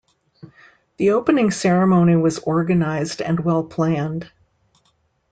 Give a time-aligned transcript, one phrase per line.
[0.97, 4.31] The opening ceremony was organized and well planned.